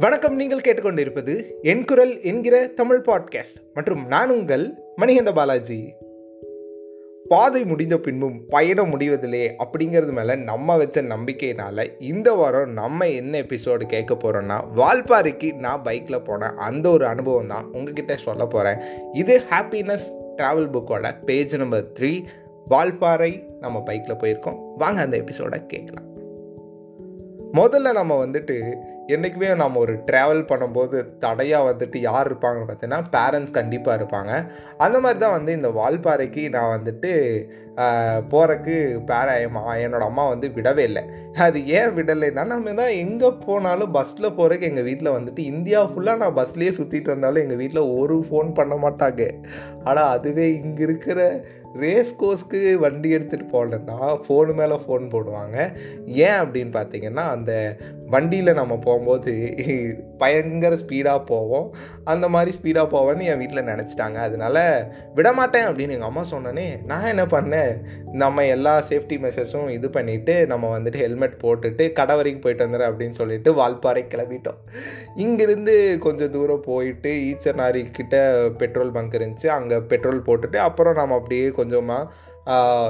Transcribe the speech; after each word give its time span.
வணக்கம் 0.00 0.36
நீங்கள் 0.36 0.60
கேட்டுக்கொண்டிருப்பது 0.60 1.44
என் 1.62 1.84
குரல் 1.84 2.22
என்கிற 2.22 2.66
தமிழ் 2.66 3.02
பாட்காஸ்ட் 3.06 3.74
மற்றும் 3.74 4.06
நான் 4.06 4.30
உங்கள் 4.30 4.74
மணிகண்ட 4.96 5.32
பாலாஜி. 5.32 5.92
பாதை 7.28 7.64
முடிந்த 7.64 7.98
பின்பும் 7.98 8.46
பயணம் 8.48 9.00
முடிவதில்லே 9.00 9.50
அப்படிங்கிறது 9.58 10.12
மேலே 10.12 10.34
நம்ம 10.34 10.76
வச்ச 10.76 11.02
நம்பிக்கையினால 11.02 11.88
இந்த 11.98 12.32
வாரம் 12.32 12.72
நம்ம 12.72 13.08
என்ன 13.08 13.38
எபிசோடு 13.38 13.86
கேட்க 13.86 14.14
போகிறோன்னா 14.14 14.64
வால்பாறைக்கு 14.76 15.54
நான் 15.54 15.82
பைக்கில் 15.82 16.20
போனேன் 16.20 16.54
அந்த 16.54 16.88
ஒரு 16.88 17.06
அனுபவம் 17.06 17.46
தான் 17.46 17.68
உங்ககிட்ட 17.72 18.16
சொல்ல 18.16 18.46
போகிறேன் 18.46 18.78
இது 19.12 19.42
ஹாப்பினஸ் 19.50 20.36
ட்ராவல் 20.36 20.70
புக்கோட 20.72 21.24
பேஜ் 21.24 21.56
நம்பர் 21.56 21.92
த்ரீ 22.00 22.24
வால்பாறை 22.70 23.42
நம்ம 23.60 23.82
பைக்கில் 23.82 24.16
போயிருக்கோம். 24.16 24.72
வாங்க 24.76 25.00
அந்த 25.00 25.16
எபிசோடை 25.16 25.66
கேட்கலாம். 25.66 26.07
முதல்ல 27.56 27.92
நம்ம 27.98 28.14
வந்துட்டு 28.24 28.56
என்றைக்குமே 29.14 29.50
நம்ம 29.60 29.78
ஒரு 29.78 29.92
ட்ராவல் 30.08 30.42
பண்ணும்போது 30.48 30.96
தடையாக 31.22 31.68
வந்துட்டு 31.68 31.98
யார் 32.06 32.28
இருப்பாங்கன்னு 32.28 32.66
பார்த்தீங்கன்னா 32.70 32.98
பேரண்ட்ஸ் 33.14 33.54
கண்டிப்பாக 33.58 33.98
இருப்பாங்க. 33.98 34.32
அந்த 34.84 34.96
மாதிரி 35.04 35.18
தான் 35.22 35.34
வந்து 35.36 35.52
இந்த 35.58 35.68
வால்பாறைக்கு 35.78 36.42
நான் 36.56 36.74
வந்துட்டு 36.76 37.12
போகிறக்கு 38.32 38.74
பேர 39.10 39.26
என்னோடய 39.84 40.08
அம்மா 40.10 40.24
வந்து 40.32 40.46
விடவே 40.56 40.84
இல்லை. 40.90 41.02
அது 41.46 41.58
ஏன் 41.78 41.94
விடலைன்னா 41.98 42.44
நம்ம 42.52 42.74
தான் 42.80 42.92
எங்கே 43.04 43.30
போனாலும் 43.46 43.94
பஸ்ஸில் 43.96 44.36
போகிறக்கு 44.38 44.68
எங்கள் 44.70 44.86
வீட்டில் 44.88 45.16
வந்துட்டு 45.16 45.42
இந்தியா 45.52 45.80
ஃபுல்லாக 45.90 46.22
நான் 46.22 46.38
பஸ்லேயே 46.40 46.72
சுற்றிட்டு 46.78 47.14
வந்தாலும் 47.14 47.44
எங்கள் 47.44 47.60
வீட்டில் 47.62 47.90
ஒரு 47.98 48.16
ஃபோன் 48.28 48.50
பண்ண 48.58 48.76
மாட்டாங்க. 48.84 49.22
ஆனால் 49.88 50.12
அதுவே 50.16 50.46
இங்கே 50.62 50.82
இருக்கிற 50.88 51.20
ரேஸ் 51.74 52.16
கோர்ஸ்க்கு 52.20 52.74
வண்டி 52.74 53.16
எடுத்துகிட்டு 53.16 53.46
போகலன்னா 53.52 54.20
ஃபோனு 54.26 54.54
மேலே 54.54 54.74
ஃபோன் 54.74 55.04
போடுவாங்க. 55.14 55.78
ஏன் 56.06 56.38
அப்படின்னு 56.40 56.72
பார்த்தீங்கன்னா 56.78 57.24
அந்த 57.28 57.76
வண்டியில் 58.14 58.58
நம்ம 58.58 58.74
போகும்போது 58.86 59.32
பயங்கர 60.22 60.74
ஸ்பீடாக 60.82 61.20
போவோம். 61.30 61.66
அந்த 62.12 62.26
மாதிரி 62.34 62.50
ஸ்பீடாக 62.56 62.92
போவேன்னு 62.94 63.28
என் 63.30 63.40
வீட்டில் 63.42 63.68
நினச்சிட்டாங்க. 63.70 64.18
அதனால 64.28 64.56
விடமாட்டேன் 65.18 65.66
அப்படின்னு 65.68 65.96
எங்கள் 65.96 66.10
அம்மா 66.10 66.24
சொன்னோன்னே 66.32 66.66
நான் 66.90 67.10
என்ன 67.12 67.24
பண்ணேன்? 67.34 67.72
நம்ம 68.22 68.46
எல்லா 68.56 68.74
சேஃப்டி 68.90 69.18
மெஷர்ஸும் 69.24 69.68
இது 69.76 69.88
பண்ணிவிட்டு 69.98 70.36
நம்ம 70.52 70.70
வந்துட்டு 70.76 71.02
ஹெல்மெட் 71.04 71.36
போட்டுட்டு 71.44 71.86
கடை 71.98 72.16
வரைக்கும் 72.20 72.44
போயிட்டு 72.46 72.66
வந்துடுறேன் 72.66 72.90
அப்படின்னு 72.92 73.18
சொல்லிட்டு 73.20 73.52
வால்பாறை 73.60 74.04
கிளம்பிட்டோம். 74.14 74.60
இங்கேருந்து 75.24 75.76
கொஞ்சம் 76.06 76.32
தூரம் 76.36 76.66
போயிட்டு 76.70 77.12
ஈச்சனாரி 77.30 77.84
கிட்ட 77.98 78.16
பெட்ரோல் 78.62 78.94
பங்க் 78.96 79.18
இருந்துச்சு. 79.20 79.50
அங்கே 79.58 79.78
பெட்ரோல் 79.92 80.26
போட்டுட்டு 80.28 80.60
அப்புறம் 80.68 80.98
நம்ம 81.00 81.16
அப்படியே 81.20 81.46
கொஞ்சமாக 81.60 82.26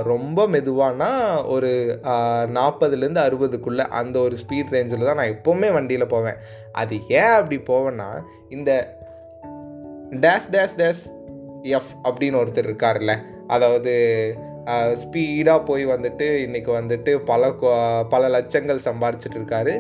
ரொம்ப 0.03 0.47
மெதுவானா 0.48 1.11
ஒரு 1.47 1.70
நாற்பதுலேருந்து 2.56 3.23
அறுபதுக்குள்ளே 3.27 3.84
அந்த 4.01 4.17
ஒரு 4.19 4.37
ஸ்பீட் 4.42 4.75
ரேஞ்சில் 4.75 5.05
தான் 5.05 5.20
நான் 5.20 5.34
எப்போவுமே 5.37 5.73
வண்டியில் 5.73 6.12
போவேன். 6.14 6.39
அது 6.73 6.97
ஏன் 7.09 7.37
அப்படி 7.39 7.59
போவேன்னா 7.70 8.11
இந்த 8.48 8.97
டேஷ் 10.11 10.51
டேஷ் 10.51 10.77
டேஷ் 10.77 11.05
எஃப் 11.62 11.95
அப்படின்னு 12.05 12.41
ஒருத்தர் 12.42 12.69
இருக்கார்ல 12.70 13.14
அதாவது 13.47 13.95
ஸ்பீடாக 15.03 15.64
போய் 15.64 15.86
வந்துட்டு 15.86 16.27
இன்றைக்கி 16.45 16.70
வந்துட்டு 16.79 17.12
பல 17.31 17.51
பல 18.09 18.23
லட்சங்கள் 18.29 18.84
சம்பாரிச்சிட்டு 18.84 19.39
இருக்காரு. 19.39 19.75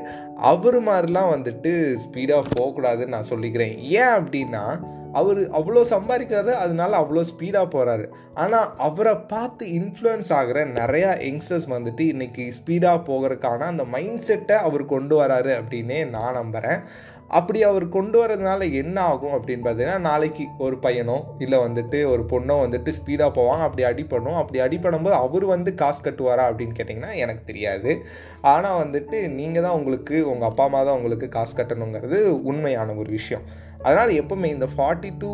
அவர் 0.50 0.78
மாதிரிலாம் 0.82 1.32
வந்துட்டு 1.34 1.72
ஸ்பீடாக 2.04 2.48
போகக்கூடாதுன்னு 2.56 3.14
நான் 3.14 3.30
சொல்லிக்கிறேன். 3.30 3.74
ஏன் 3.78 4.14
அப்படின்னா 4.18 4.64
அவர் 5.12 5.40
அவ்வளோ 5.50 5.82
சம்பாதிக்கிறாரு 5.90 6.52
அதனால 6.52 6.96
அவ்வளோ 6.96 7.22
ஸ்பீடாக 7.30 7.66
போகிறாரு 7.74 8.06
ஆனால் 8.34 8.72
அவரை 8.78 9.14
பார்த்து 9.16 9.66
இன்ஃப்ளூயன்ஸ் 9.72 10.32
ஆகிற 10.32 10.64
நிறையா 10.64 11.10
யங்ஸ்டர்ஸ் 11.28 11.68
வந்துட்டு 11.68 12.04
இன்றைக்கி 12.12 12.44
ஸ்பீடாக 12.58 13.04
போகிறதுக்கான 13.08 13.58
அந்த 13.58 13.84
மைண்ட் 13.84 14.20
செட்டை 14.20 14.56
அவர் 14.56 14.84
கொண்டு 14.86 15.16
வராரு 15.22 15.52
அப்படின்னே 15.60 16.08
நான் 16.08 16.34
நம்புகிறேன் 16.34 16.80
அப்படி 17.28 17.62
அவர் 17.62 17.88
கொண்டு 17.88 18.22
வரதுனால 18.22 18.72
என்ன 18.72 19.00
ஆகும் 19.00 19.34
அப்படின்னு 19.38 19.64
பார்த்தீங்கன்னா 19.64 19.98
நாளைக்கு 19.98 20.44
ஒரு 20.58 20.76
பையனோ 20.82 21.16
இல்லை 21.38 21.58
வந்துட்டு 21.58 21.98
ஒரு 22.10 22.22
பொண்ணோ 22.30 22.54
வந்துட்டு 22.64 22.90
ஸ்பீடாக 22.98 23.36
போவாங்க 23.38 23.64
அப்படி 23.66 23.84
அடிப்படும் 23.84 24.34
அப்படி 24.34 24.60
அடிப்படும் 24.66 25.02
போது 25.02 25.14
அவர் 25.14 25.44
வந்து 25.44 25.74
காசு 25.74 26.00
கட்டுவாரா 26.04 26.44
அப்படின்னு 26.50 26.76
கேட்டிங்கன்னா 26.78 27.14
எனக்கு 27.14 27.42
தெரியாது. 27.44 28.02
ஆனால் 28.40 28.80
வந்துட்டு 28.84 29.28
நீங்கள் 29.28 29.62
தான் 29.62 29.72
உங்களுக்கு 29.72 30.26
உங்கள் 30.32 30.48
அப்பா 30.48 30.64
அம்மா 30.64 30.82
தான் 30.82 30.94
உங்களுக்கு 30.94 31.28
காசு 31.28 31.54
கட்டணுங்கிறது 31.56 32.40
உண்மையான 32.42 32.94
ஒரு 32.94 33.10
விஷயம். 33.10 33.46
அதனால் 33.82 34.10
எப்போவுமே 34.20 34.44
இந்த 34.44 34.68
ஃபார்ட்டி 34.76 35.10
டு 35.18 35.30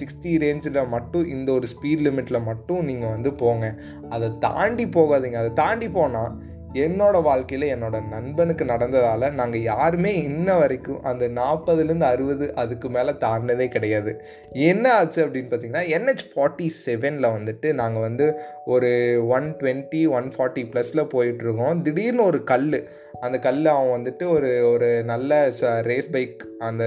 சிக்ஸ்டி 0.00 0.32
ரேஞ்சில் 0.44 0.88
மட்டும் 0.88 1.26
இந்த 1.26 1.52
ஒரு 1.52 1.66
ஸ்பீட் 1.74 2.04
லிமிட்டில் 2.06 2.42
மட்டும் 2.42 2.84
நீங்கள் 2.84 3.08
வந்து 3.08 3.32
போங்க. 3.34 3.74
அதை 4.08 4.30
தாண்டி 4.38 4.86
போகாதீங்க. 4.86 5.38
அதை 5.44 5.52
தாண்டி 5.52 5.88
போனால் 5.88 6.52
என்னோட 6.84 7.22
வாழ்க்கையில் 7.22 7.66
என்னோட 7.74 7.96
நண்பனுக்கு 8.08 8.64
நடந்ததால் 8.64 9.34
நாங்கள் 9.34 9.62
யாருமே 9.62 10.12
இன்ன 10.22 10.56
வரைக்கும் 10.56 11.02
அந்த 11.02 11.28
நாற்பதுலேருந்து 11.28 12.06
அறுபது 12.12 12.54
அதுக்கு 12.54 12.88
மேலே 12.90 13.10
தாண்டினதே 13.10 13.68
கிடையாது. 13.68 14.24
என்ன 14.50 14.94
ஆச்சு 14.94 15.26
அப்படின்னு 15.26 15.50
பார்த்தீங்கன்னா 15.52 15.84
என்ஹெச் 15.98 16.26
ஃபார்ட்டி 16.32 16.68
செவனில் 16.86 17.28
வந்துட்டு 17.36 17.72
நாங்கள் 17.72 18.02
வந்து 18.02 18.26
ஒரு 18.64 18.90
ஒன் 19.28 19.56
டுவெண்ட்டி 19.60 20.08
ஒன் 20.08 20.28
ஃபார்ட்டி 20.36 20.64
ப்ளஸில் 20.72 21.10
போயிட்டுருக்கோம் 21.14 21.82
திடீர்னு 21.82 22.24
ஒரு 22.24 22.44
கல் 22.44 22.88
அந்த 23.24 23.38
கல் 23.38 23.66
அவன் 23.66 23.90
வந்துட்டு 23.92 24.28
ஒரு 24.28 24.50
ஒரு 24.72 24.88
நல்ல 25.04 25.50
ரேஸ் 25.82 26.10
பைக் 26.10 26.48
அந்த 26.58 26.84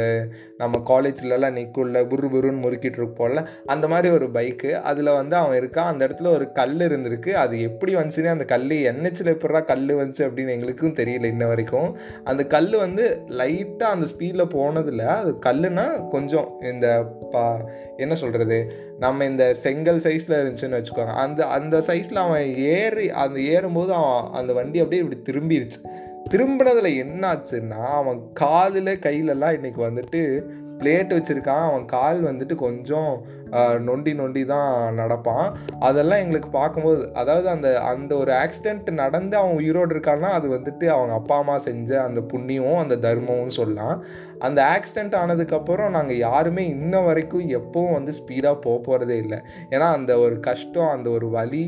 நம்ம 0.58 0.80
காலேஜ்லலாம் 0.86 1.56
நிற்குள்ள 1.58 2.00
புரு 2.12 2.28
புருன்னு 2.34 2.62
முறுக்கிட்டு 2.64 3.00
இருப்போம்ல 3.00 3.46
அந்த 3.66 3.86
மாதிரி 3.88 4.14
ஒரு 4.14 4.28
பைக்கு 4.34 4.72
அதில் 4.82 5.16
வந்து 5.20 5.36
அவன் 5.36 5.60
இருக்கான். 5.60 5.90
அந்த 5.92 6.08
இடத்துல 6.08 6.28
ஒரு 6.28 6.52
கல் 6.52 6.78
இருந்திருக்கு. 6.78 7.30
அது 7.30 7.62
எப்படி 7.62 7.96
வந்துச்சுன்னு 7.96 8.34
அந்த 8.36 8.46
கல் 8.46 8.68
என்னச்சில் 8.68 9.34
எப்படா 9.34 9.64
கல் 9.64 9.86
வந்துச்சு 9.86 10.24
அப்படின்னு 10.24 10.50
எங்களுக்கும் 10.50 10.94
தெரியல 10.94 11.24
இன்ன 11.24 11.46
வரைக்கும். 11.46 11.98
அந்த 12.24 12.46
கல் 12.46 12.76
வந்து 12.76 13.06
லைட்டாக 13.28 13.92
அந்த 13.96 14.08
ஸ்பீடில் 14.14 14.50
போனதில் 14.50 15.06
அது 15.06 15.34
கல்லுனா 15.46 16.08
கொஞ்சம் 16.10 16.50
இந்த 16.62 16.88
பா 17.32 17.46
என்ன 17.98 18.16
சொல்கிறது 18.16 18.72
நம்ம 19.00 19.26
இந்த 19.26 19.54
செங்கல் 19.54 20.04
சைஸில் 20.08 20.38
இருந்துச்சுன்னு 20.40 20.78
வச்சுக்கோங்க. 20.80 21.14
அந்த 21.26 21.46
அந்த 21.46 21.78
சைஸில் 21.78 22.24
அவன் 22.26 22.58
ஏறி 22.58 23.12
அந்த 23.12 23.40
ஏறும்போது 23.40 23.94
அவன் 23.94 24.32
அந்த 24.32 24.54
வண்டி 24.54 24.80
அப்படியே 24.80 25.02
இப்படி 25.02 25.22
திரும்பிடுச்சு 25.30 25.82
திரும்பினதில் 26.28 26.90
என்னாச்சுன்னா 27.04 27.82
அவன் 27.94 28.20
காலில் 28.34 29.02
கையிலலாம் 29.02 29.56
இன்றைக்கி 29.58 29.82
வந்துட்டு 29.82 30.22
பிளேட் 30.80 31.16
வச்சுருக்கான். 31.18 31.66
அவன் 31.70 31.86
கால் 31.96 32.20
வந்துட்டு 32.30 32.56
கொஞ்சம் 32.66 33.12
நொண்டி 33.88 34.12
நொண்டி 34.20 34.42
தான் 34.52 34.72
நடப்பான். 35.00 35.46
அதெல்லாம் 35.88 36.22
எங்களுக்கு 36.24 36.50
பார்க்கும்போது 36.58 37.02
அதாவது 37.22 37.48
அந்த 37.54 37.68
அந்த 37.92 38.12
ஒரு 38.22 38.32
ஆக்சிடெண்ட் 38.44 38.90
நடந்து 39.02 39.36
அவன் 39.42 39.58
உயிரோடு 39.60 39.94
இருக்கான்னா 39.96 40.30
அது 40.38 40.48
வந்துட்டு 40.56 40.86
அவங்க 40.96 41.14
அப்பா 41.20 41.38
அம்மா 41.38 41.56
செஞ்ச 41.68 41.92
அந்த 42.08 42.22
புண்ணியமும் 42.34 42.82
அந்த 42.84 42.98
தர்மமும் 43.06 43.56
சொல்லலாம். 43.60 43.96
அந்த 44.48 44.60
ஆக்சிடெண்ட் 44.74 45.16
ஆனதுக்கப்புறம் 45.22 45.96
நாங்கள் 45.98 46.22
யாருமே 46.28 46.66
இன்ன 46.76 47.00
வரைக்கும் 47.08 47.46
எப்பவும் 47.60 47.96
வந்து 47.98 48.14
ஸ்பீடாக 48.20 48.58
போக 48.66 48.78
போகிறதே 48.88 49.18
இல்லை. 49.24 49.40
ஏன்னா 49.74 49.88
அந்த 50.00 50.12
ஒரு 50.26 50.38
கஷ்டம் 50.50 50.94
அந்த 50.96 51.10
ஒரு 51.10 51.30
வழி 51.38 51.64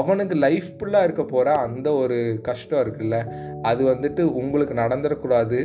அவனுக்கு 0.00 0.36
லைஃப் 0.46 0.68
ஃபுல்லாக 0.78 1.06
இருக்க 1.08 1.24
போகிற 1.34 1.54
அந்த 1.66 1.88
ஒரு 2.02 2.18
கஷ்டம் 2.50 2.82
இருக்குல்ல. 2.84 3.18
அது 3.62 3.82
வந்துட்டு 3.92 4.24
உங்களுக்கு 4.42 4.76
நடந்துடக்கூடாது. 4.82 5.60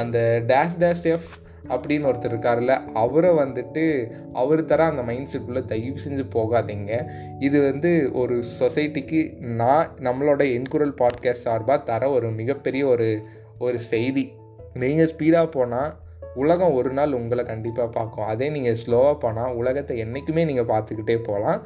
அந்த 0.00 0.18
டேஷ் 0.52 0.78
டேஷ் 0.84 1.06
எஃப் 1.14 1.32
அப்படின்னு 1.68 2.08
ஒருத்தர் 2.08 2.34
இருக்கார்ல 2.34 2.92
அவரை 2.92 3.30
வந்துட்டு 3.30 4.10
அவர் 4.32 4.64
தர 4.64 4.84
அந்த 4.84 5.02
மைண்ட் 5.02 5.28
செட்டுக்குள்ளே 5.32 5.64
தயவு 5.64 5.96
செஞ்சு 6.08 6.24
போகாதீங்க. 6.34 7.10
இது 7.38 7.70
வந்து 7.72 8.10
ஒரு 8.12 8.42
சொசைட்டிக்கு 8.60 9.40
நான் 9.40 9.88
நம்மளோட 10.00 10.62
என்குரல் 10.62 10.96
பாட்காஸ்ட் 10.98 11.42
சார்பாக 11.46 11.82
தர 11.82 12.10
ஒரு 12.10 12.30
மிகப்பெரிய 12.30 12.86
ஒரு 12.86 13.22
ஒரு 13.58 13.78
செய்தி. 13.78 14.32
நீங்கள் 14.74 15.10
ஸ்பீடாக 15.16 15.50
போனால் 15.50 15.96
உலகம் 16.42 16.76
ஒரு 16.78 16.90
நாள் 16.98 17.16
உங்களை 17.18 17.42
கண்டிப்பாக 17.50 17.88
பார்க்கும். 17.96 18.28
அதே 18.32 18.46
நீங்கள் 18.56 18.78
ஸ்லோவாக 18.82 19.16
போனால் 19.24 19.56
உலகத்தை 19.60 19.96
என்றைக்குமே 20.04 20.44
நீங்கள் 20.50 20.70
பார்த்துக்கிட்டே 20.72 21.16
போகலாம். 21.28 21.60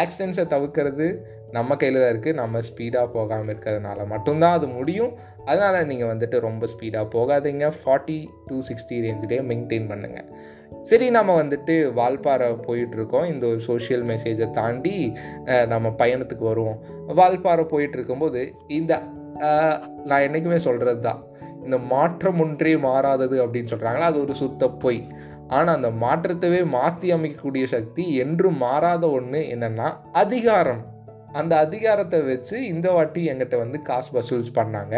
ஆக்சிடென்ட்ஸை 0.00 0.44
தவிர்க்கிறது 0.54 1.06
நம்ம 1.56 1.76
கையில் 1.78 2.00
தான் 2.00 2.12
இருக்குது 2.12 2.38
நம்ம 2.40 2.60
ஸ்பீடாக 2.66 3.06
போகாமல் 3.14 3.50
இருக்கிறதுனால 3.52 4.00
மட்டும்தான் 4.12 4.56
அது 4.58 4.66
முடியும். 4.76 5.12
அதனால் 5.50 5.88
நீங்கள் 5.90 6.10
வந்துட்டு 6.12 6.36
ரொம்ப 6.48 6.64
ஸ்பீடாக 6.72 7.06
போகாதீங்க. 7.14 7.66
ஃபார்ட்டி 7.80 8.18
டூ 8.48 8.56
சிக்ஸ்டி 8.68 8.98
ரேஞ்சிலே 9.06 9.38
மெயின்டைன் 9.50 9.88
பண்ணுங்கள் 9.92 10.28
சரி 10.90 11.06
நம்ம 11.16 11.30
வந்துட்டு 11.40 11.74
வால்பாறை 11.96 12.46
போயிட்டுருக்கோம் 12.66 13.26
இந்த 13.30 13.44
ஒரு 13.52 13.60
சோஷியல் 13.68 14.04
மெசேஜை 14.10 14.46
தாண்டி 14.58 14.94
நம்ம 15.72 15.88
பயணத்துக்கு 16.02 16.44
வருவோம். 16.50 16.78
வால்பாறை 17.18 17.64
போயிட்டு 17.72 17.96
இருக்கும்போது 17.98 18.42
இந்த 18.78 18.92
நான் 20.08 20.24
என்றைக்குமே 20.26 20.60
சொல்கிறது 20.68 21.02
தான் 21.08 21.20
இந்த 21.70 21.80
மாற்றம் 21.94 22.38
ஒன்றே 22.44 22.76
மாறாதது 22.84 23.36
அப்படின்னு 23.42 23.72
சொல்கிறாங்களா 23.72 24.06
அது 24.12 24.18
ஒரு 24.26 24.34
சுத்த 24.40 24.72
பொய். 24.84 25.02
ஆனால் 25.56 25.76
அந்த 25.76 25.90
மாற்றத்தவே 26.02 26.60
மாற்றி 26.74 27.08
அமைக்கக்கூடிய 27.14 27.64
சக்தி 27.74 28.04
என்றும் 28.24 28.58
மாறாத 28.64 29.04
ஒன்று 29.18 29.40
என்னென்னா 29.54 29.88
அதிகாரம். 30.22 30.82
அந்த 31.40 31.52
அதிகாரத்தை 31.64 32.18
வச்சு 32.28 32.56
இந்த 32.72 32.86
வாட்டி 32.94 33.20
எங்கிட்ட 33.30 33.56
வந்து 33.62 33.78
காசு 33.88 34.10
வசூல்ஸ் 34.16 34.50
பண்ணாங்க. 34.58 34.94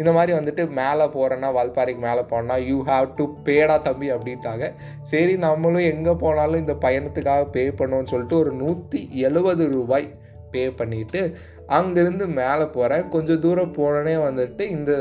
இந்த 0.00 0.10
மாதிரி 0.16 0.32
வந்துட்டு 0.38 0.62
மேலே 0.78 1.04
போகிறேன்னா 1.16 1.50
வால்பாறைக்கு 1.56 2.02
மேலே 2.06 2.24
போனால் 2.32 2.64
யூ 2.70 2.78
ஹாவ் 2.90 3.06
டு 3.18 3.26
பேடா 3.48 3.76
தம்பி 3.88 4.08
அப்படின்ட்டாங்க. 4.14 4.66
சரி 5.12 5.36
நம்மளும் 5.46 5.90
எங்கே 5.92 6.14
போனாலும் 6.24 6.62
இந்த 6.64 6.76
பயணத்துக்காக 6.86 7.46
பே 7.56 7.64
பண்ணுவோம்னு 7.82 8.12
சொல்லிட்டு 8.14 8.40
ஒரு 8.42 8.54
நூற்றி 8.62 9.02
எழுபது 9.28 9.66
ரூபாய் 9.76 10.08
பே 10.54 10.64
பண்ணிவிட்டு 10.80 11.22
அங்கேருந்து 11.76 12.26
மேலே 12.40 12.66
போகிறேன். 12.76 13.08
கொஞ்சம் 13.14 13.40
தூரம் 13.46 13.74
போனோடனே 13.78 14.16
வந்துட்டு 14.26 14.66
இந்த 14.76 14.92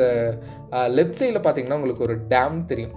லெஃப்ட் 0.98 1.20
சைடில் 1.20 1.46
பார்த்தீங்கன்னா 1.48 1.80
உங்களுக்கு 1.80 2.08
ஒரு 2.10 2.18
டேம் 2.34 2.58
தெரியும். 2.72 2.96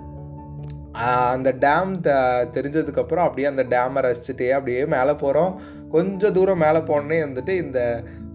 அந்த 1.33 1.51
டேம் 1.65 1.93
த 2.07 2.11
தெரிஞ்சதுக்கப்புறம் 2.55 3.27
அப்படியே 3.27 3.47
அந்த 3.51 3.65
டேமை 3.75 4.01
ரசிச்சுட்டே 4.07 4.49
அப்படியே 4.57 4.81
மேலே 4.95 5.13
போகிறோம். 5.23 5.53
கொஞ்சம் 5.91 6.35
தூரம் 6.39 6.63
மேலே 6.65 6.81
போனே 6.91 7.19
வந்துட்டு 7.27 7.53
இந்த 7.65 7.81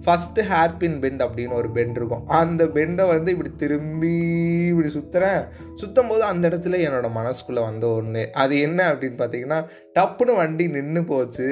ஃபஸ்ட்டு 0.06 0.46
ஹேர்பின் 0.52 0.98
பெண்ட் 1.04 1.22
அப்படின்னு 1.26 1.58
ஒரு 1.60 1.70
பெண்ட் 1.78 1.98
இருக்கும். 2.00 2.26
அந்த 2.40 2.64
பெண்டை 2.78 3.06
வந்து 3.14 3.32
இப்படி 3.36 3.52
திரும்பி 3.64 4.14
இப்படி 4.72 4.90
சுற்றுறேன் 4.98 5.42
சுற்றும் 5.76 6.08
போது 6.08 6.24
அந்த 6.32 6.50
இடத்துல 6.50 6.80
என்னோடய 6.88 7.18
மனசுக்குள்ளே 7.20 7.64
வந்த 7.70 7.88
ஒன்று 7.88 8.24
அது 8.44 8.56
என்ன 8.68 8.88
அப்படின்னு 8.92 9.20
பார்த்தீங்கன்னா 9.22 9.60
டப்புன்னு 9.98 10.34
வண்டி 10.42 10.66
நின்று 10.76 11.02
போச்சு. 11.12 11.48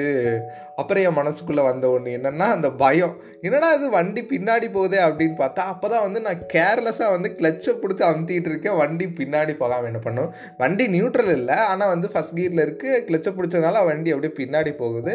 அப்புறம் 0.80 1.04
என் 1.08 1.16
மனசுக்குள்ளே 1.18 1.62
வந்த 1.68 1.86
ஒன்று 1.94 2.14
என்னென்னா 2.18 2.46
அந்த 2.54 2.68
பயம். 2.82 3.12
என்னடா 3.46 3.68
இது 3.76 3.86
வண்டி 3.96 4.22
பின்னாடி 4.32 4.66
போகுதே 4.76 4.98
அப்படின்னு 5.06 5.36
பார்த்தா 5.42 5.62
அப்போ 5.72 5.86
தான் 5.92 6.04
வந்து 6.06 6.20
நான் 6.26 6.40
கேர்லெஸ்ஸாக 6.54 7.14
வந்து 7.16 7.28
கிளச்சை 7.38 7.72
பிடிச்சி 7.82 8.04
அமுத்திட்டு 8.08 8.50
இருக்கேன். 8.52 8.76
வண்டி 8.82 9.06
பின்னாடி 9.20 9.52
போகாமல் 9.60 9.88
என்ன 9.90 10.00
பண்ணும்? 10.06 10.30
வண்டி 10.62 10.86
நியூட்ரல் 10.94 11.32
இல்லை. 11.38 11.58
ஆனால் 11.70 11.92
வந்து 11.94 12.10
ஃபஸ்ட் 12.14 12.36
கியரில் 12.38 12.64
இருக்குது 12.66 13.00
கிளச்சை 13.08 13.32
பிடிச்சதுனால 13.36 13.84
வண்டி 13.90 14.12
அப்படியே 14.14 14.34
பின்னாடி 14.40 14.72
போகுது. 14.82 15.14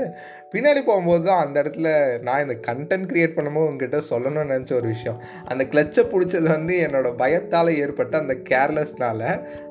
பின்னாடி 0.54 0.84
போகும்போது 0.90 1.24
தான் 1.30 1.44
அந்த 1.46 1.56
இடத்துல 1.64 1.90
நான் 2.28 2.44
இந்த 2.46 2.58
கண்டென்ட் 2.70 3.10
க்ரியேட் 3.12 3.36
பண்ணும்போது 3.38 3.70
உங்ககிட்ட 3.72 4.02
சொல்லணும்னு 4.12 4.52
நினச்ச 4.54 4.74
ஒரு 4.80 4.88
விஷயம். 4.94 5.20
அந்த 5.52 5.64
கிளச்சை 5.74 6.06
பிடிச்சது 6.14 6.48
வந்து 6.56 6.76
என்னோட 6.88 7.12
பயத்தால் 7.24 7.72
ஏற்பட்ட 7.84 8.24
அந்த 8.24 8.38
கேர்லெஸ்னால் 8.52 9.28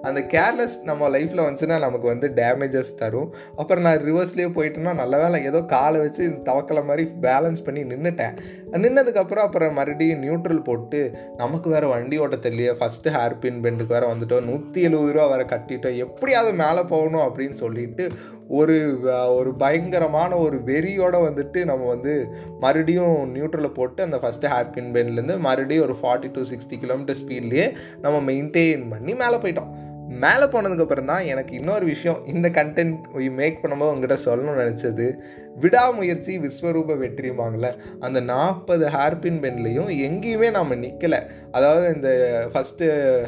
அந்த 0.09 0.21
கேர்லெஸ் 0.37 0.77
நம்ம 0.91 1.09
லைஃப்பில் 1.17 1.45
வந்துச்சுன்னா 1.47 1.79
நமக்கு 1.87 2.07
வந்து 2.13 2.29
டேமேஜஸ் 2.41 2.93
தரும். 3.03 3.31
அப்புறம் 3.57 3.85
நான் 3.85 3.99
ரிவர்ஸ்லேயே 3.99 4.49
போயிட்டேன்னா 4.55 4.95
நல்ல 4.95 5.19
வேலை 5.19 5.45
ஏதோ 5.45 5.63
காலை 5.63 6.01
வச்சு 6.01 6.29
தவக்கலை 6.45 6.85
மாதிரி 6.85 7.09
பேலன்ஸ் 7.21 7.65
பண்ணி 7.65 7.83
நின்றுட்டேன் 7.83 8.35
நின்னதுக்கப்புறம் 8.73 9.47
அப்புறம் 9.49 9.75
மறுபடியும் 9.75 10.23
நியூட்ரல் 10.23 10.65
போட்டு 10.65 11.17
நமக்கு 11.37 11.71
வேறு 11.71 11.89
வண்டி 11.89 12.19
ஓட்ட 12.19 12.37
தெரியல 12.37 12.75
ஃபஸ்ட்டு 12.81 13.15
ஹேர்பின் 13.17 13.61
பெண்டுக்கு 13.63 13.87
வேறு 13.87 14.07
வந்துட்டோம். 14.07 14.45
நூற்றி 14.45 14.83
எழுபது 14.83 15.13
ரூபா 15.13 15.27
வேறு 15.27 15.45
கட்டிட்டோம். 15.45 15.97
எப்படியாவது 15.97 16.53
மேலே 16.53 16.83
போகணும் 16.83 17.25
அப்படின்னு 17.29 17.53
சொல்லிட்டு 17.53 18.11
ஒரு 18.49 19.01
ஒரு 19.37 19.55
பயங்கரமான 19.55 20.37
ஒரு 20.37 20.57
வெறியோடு 20.65 21.19
வந்துட்டு 21.29 21.65
நம்ம 21.65 21.87
வந்து 21.87 22.37
மறுபடியும் 22.61 23.35
நியூட்ரலை 23.35 23.75
போட்டு 23.75 24.03
அந்த 24.03 24.17
ஃபஸ்ட்டு 24.17 24.53
ஹேர்பின் 24.55 24.93
பெண்ட்லேருந்து 24.93 25.39
மறுபடியும் 25.39 25.85
ஒரு 25.85 25.97
ஃபார்ட்டி 26.03 26.31
டு 26.31 26.41
சிக்ஸ்டி 26.41 26.79
கிலோமீட்டர் 26.81 27.17
ஸ்பீட்லேயே 27.25 27.75
நம்ம 28.01 28.33
மெயின்டைன் 28.33 28.89
பண்ணி 28.91 29.15
மேலே 29.15 29.37
போயிட்டோம். 29.37 29.87
மேலே 30.09 30.45
போனதுக்கப்புறம் 30.45 31.05
தான் 31.05 31.25
எனக்கு 31.25 31.55
இன்னொரு 31.55 31.85
விஷயம் 31.85 32.27
இந்த 32.27 32.49
கண்டென்ட் 32.49 33.31
மேக் 33.31 33.65
பண்ணும்போது 33.65 33.93
உங்ககிட்ட 33.93 34.17
சொல்லணும்னு 34.25 34.63
நினச்சது. 34.65 35.19
விடாமுயற்சி 35.59 36.39
விஸ்வரூப 36.39 36.97
வெற்றியுமாங்கள்ல 37.05 37.71
அந்த 38.01 38.21
நாற்பது 38.21 38.87
ஹேர்பின் 38.87 39.41
பென்லேயும் 39.45 39.91
எங்கேயுமே 40.07 40.51
நம்ம 40.51 40.75
நிற்கலை 40.75 41.21
அதாவது 41.53 41.87
இந்த 41.95 42.11
ஃபஸ்ட்டு 42.53 42.87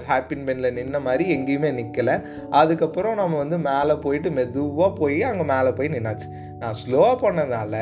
ஹேர்பின் 0.09 0.47
பெனில் 0.49 0.77
நின்ன 0.79 1.01
மாதிரி 1.01 1.25
எங்கேயுமே 1.37 1.73
நிற்கலை 1.73 2.17
அதுக்கப்புறம் 2.51 3.15
நம்ம 3.15 3.37
வந்து 3.37 3.59
மேலே 3.59 3.95
போயிட்டு 3.95 4.31
மெதுவாக 4.31 4.93
போய் 4.93 5.23
அங்கே 5.23 5.45
மேலே 5.45 5.71
போய் 5.71 5.89
நின்னாச்சு. 5.89 6.29
நான் 6.59 6.77
ஸ்லோவாக 6.81 7.15
போனதுனால 7.23 7.75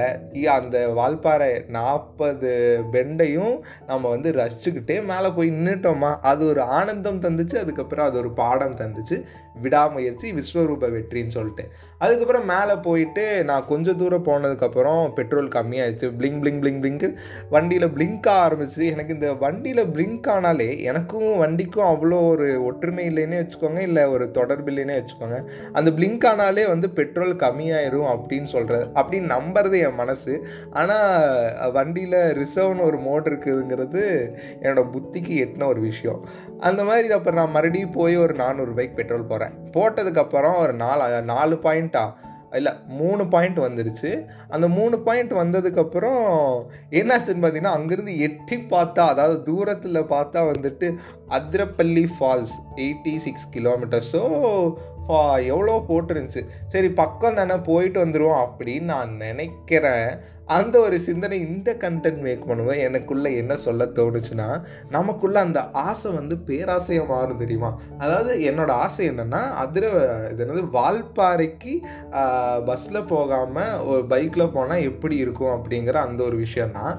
அந்த 0.49 0.77
வால்பாறை 0.97 1.69
நாற்பது 1.69 2.51
பெண்டையும் 2.93 3.55
நம்ம 3.87 4.09
வந்து 4.09 4.33
ரசிச்சுக்கிட்டே 4.33 4.97
மேலே 5.05 5.29
போய் 5.29 5.51
நின்றுட்டோமா 5.51 6.11
அது 6.31 6.47
ஒரு 6.47 6.63
ஆனந்தம் 6.63 7.21
தந்துச்சு. 7.21 7.57
அதுக்கப்புறம் 7.57 8.07
அது 8.07 8.19
ஒரு 8.19 8.31
பாடம் 8.33 8.77
தந்துச்சு. 8.77 9.17
விடாமுயற்சி 9.61 10.33
விஸ்வரூப 10.33 10.91
வெற்றின்னு 10.95 11.35
சொல்லிட்டு. 11.37 11.65
அதுக்கப்புறம் 11.99 12.45
மேலே 12.47 12.75
போயிட்டு 12.83 13.45
நான் 13.45 13.65
கொஞ்சம் 13.67 13.97
தூரம் 13.97 14.25
போனதுக்கப்புறம் 14.25 15.13
பெட்ரோல் 15.13 15.49
கம்மியாயிடுச்சு. 15.49 16.09
பிளிங் 16.21 16.39
பிளிங் 16.43 16.61
பிளிங் 16.65 16.81
பிளிங்கு 16.81 17.09
வண்டியில் 17.51 17.89
பிளிங்க் 17.89 18.29
ஆரம்பிச்சு 18.29 18.83
எனக்கு 18.93 19.15
இந்த 19.15 19.35
வண்டியில் 19.35 19.85
பிளிங்க் 19.87 20.29
ஆனாலே 20.29 20.69
எனக்கும் 20.83 21.29
வண்டிக்கும் 21.43 21.87
அவ்வளோ 21.91 22.19
ஒரு 22.29 22.65
ஒற்றுமை 22.65 23.05
இல்லைன்னே 23.09 23.39
வச்சுக்கோங்க. 23.43 23.79
இல்லை 23.79 24.05
ஒரு 24.05 24.31
தொடர்பு 24.31 24.71
இல்லைன்னே 24.71 24.97
வச்சுக்கோங்க. 25.01 25.39
அந்த 25.73 25.91
பிளிங்க் 25.91 26.27
ஆனாலே 26.33 26.67
வந்து 26.69 26.91
பெட்ரோல் 26.91 27.35
கம்மியாயிரும் 27.37 28.09
அப்படின்னு 28.15 28.51
சொல்கிறது 28.55 28.87
அப்படின்னு 28.95 29.33
நம்புறது 29.37 29.77
என் 29.87 29.95
மனசு. 29.95 30.47
ஆனால் 30.71 31.73
வண்டியில் 31.73 32.19
ரிசர்வ்னு 32.41 32.87
ஒரு 32.91 32.99
மோட் 32.99 33.29
இருக்குதுங்கிறது 33.29 34.05
என்னோட 34.63 34.85
புத்திக்கு 34.95 35.35
எட்டின 35.45 35.67
ஒரு 35.67 35.81
விஷயம். 35.81 36.21
அந்த 36.59 36.85
மாதிரி 36.85 37.11
அப்புறம் 37.11 37.41
நான் 37.43 37.51
மறுபடியும் 37.51 37.91
போய் 37.91 38.17
ஒரு 38.17 38.35
நானூறு 38.35 38.73
பைக் 38.73 38.97
பெட்ரோல் 38.97 39.25
போகிறேன் 39.25 39.48
போட்டதுக்கப்புறம் 39.73 40.59
ஒரு 40.59 40.73
நாலு 40.73 41.23
நாலு 41.23 41.55
பாயிண்ட்டா 41.63 42.15
இல்லை 42.51 42.73
மூணு 42.87 43.27
பாயிண்ட் 43.27 43.59
வந்துருச்சு. 43.59 44.25
அந்த 44.49 44.69
மூணு 44.69 44.99
பாயிண்ட் 44.99 45.33
வந்ததுக்கப்புறம் 45.33 46.23
என்னாச்சுன்னு 46.91 47.43
பார்த்தீங்கன்னா 47.43 47.77
அங்கேருந்து 47.77 48.19
எட்டி 48.19 48.57
பார்த்தா 48.57 49.01
அதாவது 49.01 49.43
தூரத்தில் 49.43 50.03
பார்த்தா 50.03 50.41
வந்துட்டு 50.43 50.95
அதிரப்பள்ளி 51.29 52.07
ஃபால்ஸ் 52.21 52.55
எயிட்டி 52.77 53.17
சிக்ஸ் 53.17 53.49
கிலோமீட்டர்ஸோ 53.53 54.03
ஸோ 54.13 54.75
எவ்வளோ 55.53 55.77
போட்டுருந்துச்சு. 55.91 56.43
சரி 56.73 56.91
பக்கம் 57.03 57.39
தானே 57.41 57.59
போயிட்டு 57.71 57.99
வந்துடுவோம் 58.05 58.43
அப்படின்னு 58.47 58.93
நான் 58.95 59.15
நினைக்கிறேன். 59.29 60.11
அந்த 60.57 60.77
ஒரு 60.81 60.97
சிந்தனை 61.07 61.37
இந்த 61.47 61.71
கண்டென்ட் 61.83 62.21
மேக் 62.27 62.47
பண்ணும்போது 62.49 62.85
எனக்குள்ளே 62.89 63.31
என்ன 63.41 63.55
சொல்ல 63.65 63.87
தோணுச்சுன்னா 63.99 64.47
நமக்குள்ளே 64.91 65.39
அந்த 65.47 65.61
ஆசை 65.87 66.11
வந்து 66.13 66.35
பேராசையாக 66.49 67.11
மாறும் 67.11 67.43
தெரியுமா? 67.43 67.71
அதாவது 67.99 68.33
என்னோட 68.51 68.71
ஆசை 68.85 69.03
என்னென்னா 69.11 69.43
அதிர 69.65 69.85
இது 70.31 70.43
என்னது 70.45 70.63
வால்பாறைக்கு 70.77 71.75
பஸ்ஸில் 72.69 73.09
போகாமல் 73.15 73.77
ஒரு 73.91 74.05
பைக்கில் 74.15 74.55
போனால் 74.57 74.87
எப்படி 74.91 75.17
இருக்கும் 75.25 75.55
அப்படிங்கிற 75.57 75.99
அந்த 76.09 76.23
ஒரு 76.23 76.37
விஷயந்தான் 76.37 76.95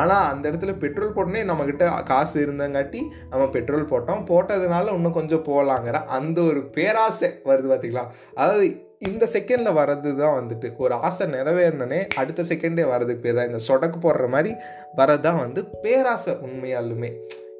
ஆனால் 0.00 0.28
அந்த 0.32 0.44
இடத்துல 0.50 0.74
பெட்ரோல் 0.82 1.14
போட்டோன்னே 1.16 1.42
நம்மக்கிட்ட 1.50 1.86
காசு 2.12 2.36
இருந்தங்காட்டி 2.44 3.02
நம்ம 3.32 3.44
பெட்ரோல் 3.56 3.90
போட்டோம். 3.92 4.22
போட்டதுனால 4.30 4.94
இன்னும் 4.98 5.18
கொஞ்சம் 5.18 5.44
போகலாங்கிற 5.50 5.98
அந்த 6.18 6.38
ஒரு 6.50 6.62
பேராசை 6.76 7.30
வருது 7.50 7.70
பார்த்திங்களா 7.72 8.04
அதாவது 8.40 8.66
இந்த 9.08 9.24
செகண்டில் 9.34 9.76
வர்றது 9.78 10.10
தான் 10.22 10.36
வந்துட்டு 10.38 10.68
ஒரு 10.84 10.94
ஆசை 11.06 11.24
நிறைவேறினே 11.34 12.00
அடுத்த 12.20 12.44
செகண்டே 12.50 12.84
வர்றதுக்கு 12.92 13.24
பேர் 13.24 13.38
தான். 13.38 13.50
இந்த 13.50 13.60
சொடக்கு 13.68 13.98
போடுற 14.04 14.26
மாதிரி 14.34 14.52
வரது 15.00 15.24
தான் 15.26 15.40
வந்து 15.44 15.62
பேராசை 15.84 16.34
உண்மையாலுமே. 16.46 17.10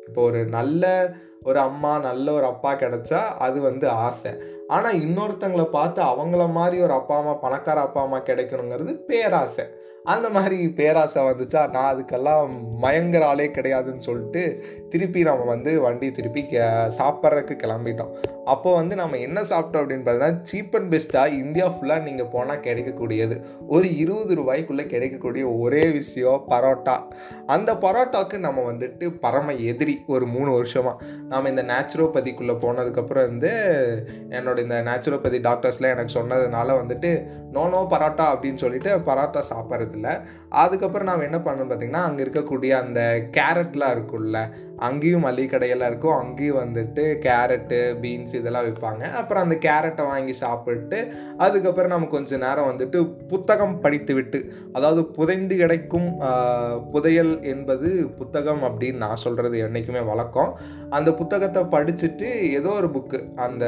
இப்போ 0.07 0.21
ஒரு 0.29 0.41
நல்ல 0.57 0.91
ஒரு 1.51 1.59
அம்மா 1.69 1.93
நல்ல 2.09 2.27
ஒரு 2.39 2.47
அப்பா 2.53 2.73
கிடச்சா 2.83 3.21
அது 3.47 3.59
வந்து 3.69 3.87
ஆசை. 4.07 4.33
ஆனால் 4.69 4.99
இன்னொருத்தங்களை 4.99 5.65
பார்த்து 5.65 6.03
அவங்கள 6.03 6.51
மாதிரி 6.51 6.83
ஒரு 6.83 6.93
அப்பா 6.93 7.19
அம்மா 7.19 7.35
பணக்கார 7.35 7.81
அப்பா 7.81 8.03
அம்மா 8.03 8.19
கிடைக்கணுங்கிறது 8.19 8.95
பேராசை. 8.95 9.65
அந்த 10.05 10.31
மாதிரி 10.31 10.69
பேராசை 10.69 11.23
வந்துச்சா? 11.23 11.71
நான் 11.71 11.91
அதுக்கெல்லாம் 11.93 12.49
மயங்கிற 12.83 13.23
ஆளே 13.23 13.47
கிடையாதுன்னு 13.47 13.97
சொல்லிட்டு 13.97 14.65
திருப்பி 14.89 15.23
நம்ம 15.23 15.45
வந்து 15.45 15.81
வண்டி 15.81 16.11
திருப்பி 16.11 16.43
சாப்பிட்றதுக்கு 16.99 17.55
கிளம்பிட்டோம். 17.63 18.15
அப்போ 18.45 18.75
வந்து 18.75 18.97
நம்ம 18.97 19.17
என்ன 19.17 19.41
சாப்பிட்டோம் 19.41 19.83
அப்படின்னு 19.83 20.07
பார்த்தீங்கன்னா 20.07 20.45
சீப் 20.53 20.77
அண்ட் 20.77 20.95
பெஸ்ட்டாக 20.95 21.27
இந்தியா 21.27 21.67
ஃபுல்லாக 21.67 22.03
நீங்கள் 22.03 22.27
போனால் 22.27 22.61
கிடைக்கக்கூடியது. 22.61 23.41
ஒரு 23.69 23.97
இருபது 23.97 24.35
ரூபாய்க்குள்ளே 24.35 24.87
கிடைக்கக்கூடிய 24.87 25.49
ஒரே 25.49 25.91
விஷயம் 25.91 26.45
பரோட்டா. 26.51 26.97
அந்த 27.47 27.75
பரோட்டாவுக்கு 27.75 28.39
நம்ம 28.39 28.73
வந்துட்டு 28.73 29.21
பரம 29.21 29.55
எதிரி 29.55 29.99
ஒரு 30.07 30.27
மூணு 30.27 30.51
வருஷமாக 30.53 31.05
நாம் 31.29 31.47
இந்த 31.47 31.63
நேச்சுரோபதிக்குள்ளே 31.63 32.57
போனதுக்கப்புறம் 32.65 33.29
வந்து 33.29 33.53
என்னோட 34.29 34.52
இந்த 34.61 34.83
நேச்சுரோபதி 34.83 35.39
டாக்டர்ஸ்லாம் 35.39 35.93
எனக்கு 35.93 36.23
சொன்னதுனால 36.23 36.71
வந்துட்டு 36.73 37.29
நோ 37.53 37.69
நோ 37.69 37.87
பரோட்டா 37.91 38.25
அப்படின்னு 38.25 38.55
சொல்லிட்டு 38.55 38.97
பரோட்டா 38.97 39.43
சாப்பிட்றதில்ல. 39.51 40.21
அதுக்கப்புறம் 40.49 41.07
நான் 41.07 41.21
என்ன 41.21 41.39
பண்ணோம் 41.39 41.71
பார்த்தீங்கன்னா 41.73 42.03
அங்கே 42.03 42.25
இருக்கக்கூடிய 42.25 42.71
அந்த 42.71 43.27
கேரட்லாம் 43.31 43.97
இருக்கும்ல 43.97 44.49
அங்கேயும் 44.89 45.25
மளிகை 45.27 45.49
கடையெல்லாம் 45.51 45.91
இருக்கும். 45.93 46.17
அங்கேயும் 46.23 46.61
வந்துட்டு 46.63 47.05
கேரட்டு 47.27 47.79
பீன்ஸ் 48.03 48.35
இதெல்லாம் 48.41 48.67
விற்பாங்க 48.69 49.03
அப்புறம் 49.21 49.45
அந்த 49.47 49.57
கேரட்டை 49.67 50.05
வாங்கி 50.11 50.35
சாப்பிட்டு 50.43 50.99
அதுக்கப்புறம் 51.47 51.93
நம்ம 51.95 52.11
கொஞ்சம் 52.17 52.43
நேரம் 52.47 52.71
வந்துட்டு 52.71 53.01
புத்தகம் 53.33 53.77
படித்து 53.85 54.15
விட்டு 54.15 54.41
அதாவது 54.73 55.03
புதைந்து 55.19 55.57
கிடைக்கும் 55.63 56.09
புதையல் 56.95 57.35
என்பது 57.53 57.91
புத்தகம் 58.21 58.63
அப்படின்னு 58.69 59.03
நான் 59.05 59.23
சொல்கிறது 59.25 59.59
என்றைக்குமே 59.67 60.03
வழக்கம். 60.11 60.51
அந்த 60.99 61.11
புத்தகத்தை 61.21 61.63
படிச்சுட்டு 61.77 62.29
ஏதோ 62.59 62.73
ஒரு 62.81 62.91
புக்கு 62.97 63.21
அந்த 63.47 63.65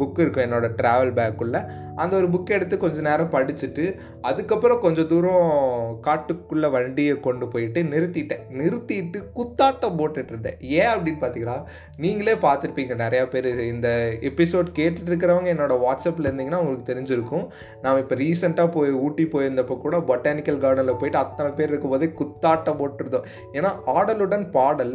புக்கு 0.00 0.22
இருக்கும் 0.24 0.46
என்னோடய 0.46 0.78
ட்ராவல் 0.80 1.14
பேக்குள்ளே 1.18 1.62
அந்த 2.02 2.14
ஒரு 2.18 2.28
புக்கை 2.34 2.52
எடுத்து 2.56 2.74
கொஞ்சம் 2.82 3.06
நேரம் 3.08 3.32
படிச்சுட்டு 3.32 3.84
அதுக்கப்புறம் 4.28 4.82
கொஞ்சம் 4.84 5.08
தூரம் 5.12 5.46
காட்டுக்குள்ளே 6.06 6.68
வண்டியை 6.76 7.14
கொண்டு 7.20 7.46
போயிட்டு 7.52 7.80
நிறுத்திட்டேன். 7.92 8.44
நிறுத்திட்டு 8.60 9.20
குத்தாட்டம் 9.38 9.98
போட்டுட்டு 10.00 10.36
இருந்தேன். 10.38 10.58
ஏன் 10.80 10.90
அப்படின்னு 10.94 11.22
பார்த்தீங்கன்னா 11.24 11.58
நீங்களே 12.04 12.34
பார்த்துருப்பீங்க. 12.46 12.94
நிறையா 13.04 13.24
பேர் 13.34 13.48
இந்த 13.72 13.88
எபிசோட் 14.30 14.68
கேட்டுட்டு 14.78 15.10
இருக்கிறவங்க 15.12 15.50
என்னோட 15.54 15.76
வாட்ஸ்அப்பில் 15.84 16.28
இருந்தீங்கன்னா 16.30 16.62
உங்களுக்கு 16.62 16.90
தெரிஞ்சிருக்கும். 16.92 17.46
நான் 17.82 18.00
இப்போ 18.02 18.14
ரீசெண்டாக 18.24 18.70
போய் 18.70 18.92
ஊட்டி 19.04 19.26
போயிருந்தப்போ 19.34 19.78
கூட 19.86 19.96
பொட்டானிக்கல் 20.10 20.62
கார்டனில் 20.64 21.00
போயிட்டு 21.00 21.22
அத்தனை 21.24 21.50
பேர் 21.52 21.72
இருக்கும்போதே 21.72 22.08
குத்தாட்டம் 22.20 22.80
போட்டுருந்தோம். 22.82 23.26
ஏன்னா 23.52 23.72
ஆடலுடன் 23.96 24.46
பாடல் 24.50 24.94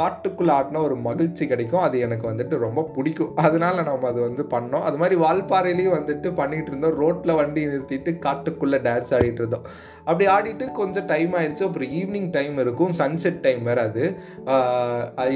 காட்டுக்குள்ளே 0.00 0.52
ஆட்டினா 0.58 0.80
ஒரு 0.88 0.96
மகிழ்ச்சி 1.08 1.44
கிடைக்கும். 1.52 1.82
அது 1.86 1.96
எனக்கு 2.06 2.26
வந்துட்டு 2.30 2.54
ரொம்ப 2.66 2.84
பிடிக்கும். 2.94 3.32
அதனால 3.46 3.76
நம்ம 3.88 4.08
அது 4.12 4.20
வந்து 4.28 4.44
பண்ணோம். 4.54 4.84
அது 4.88 4.96
மாதிரி 5.02 5.16
வால்பாறையிலையும் 5.24 5.96
வந்துட்டு 5.98 6.30
பண்ணிகிட்டு 6.40 6.70
இருந்தோம். 6.72 6.96
ரோட்டில் 7.02 7.38
வண்டி 7.40 7.62
நிறுத்திட்டு 7.72 8.12
காட்டுக்குள்ளே 8.26 8.80
டான்ஸ் 8.86 9.12
ஆடிட்டு 9.18 9.42
இருந்தோம். 9.42 9.66
அப்படி 10.08 10.24
ஆடிட்டு 10.36 10.64
கொஞ்சம் 10.78 11.06
டைம் 11.12 11.34
ஆயிடுச்சு. 11.38 11.64
அப்புறம் 11.68 11.92
ஈவினிங் 12.00 12.28
டைம் 12.36 12.56
இருக்கும். 12.64 12.92
சன்செட் 13.00 13.38
டைம் 13.46 13.62
வேறு 13.68 13.82
அது. 13.88 14.04